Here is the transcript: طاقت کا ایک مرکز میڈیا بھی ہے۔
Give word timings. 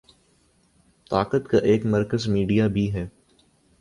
طاقت 1.11 1.47
کا 1.47 1.57
ایک 1.57 1.85
مرکز 1.85 2.27
میڈیا 2.27 2.67
بھی 2.67 2.91
ہے۔ 2.93 3.07